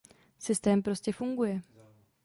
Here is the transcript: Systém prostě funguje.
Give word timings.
Systém 0.39 0.81
prostě 0.81 1.13
funguje. 1.13 1.61